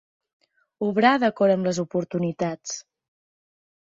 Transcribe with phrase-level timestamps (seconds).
[0.85, 2.73] Obrar d'acord amb les oportunitats.